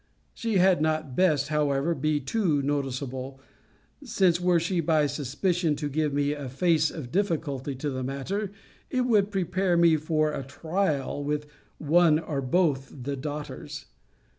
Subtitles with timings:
[0.33, 3.39] She had not best, however, be too notable:
[4.03, 8.51] since, were she by suspicion to give me a face of difficulty to the matter,
[8.89, 11.45] it would prepare me for a trial with
[11.77, 13.85] one or both the daughters.